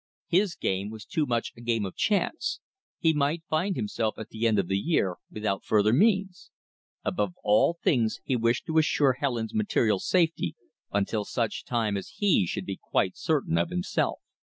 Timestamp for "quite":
12.81-13.15